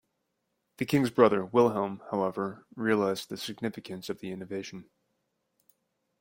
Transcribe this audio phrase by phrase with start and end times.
[0.77, 4.89] The king's brother Wilhelm, however, realized the significance of the innovation.